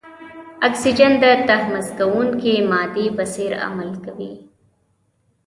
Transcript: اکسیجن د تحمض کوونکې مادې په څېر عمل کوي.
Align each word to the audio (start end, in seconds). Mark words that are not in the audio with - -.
اکسیجن 0.67 1.11
د 1.23 1.25
تحمض 1.47 1.87
کوونکې 1.99 2.53
مادې 2.71 3.05
په 3.17 3.23
څېر 3.33 3.51
عمل 3.67 3.89
کوي. 4.05 4.33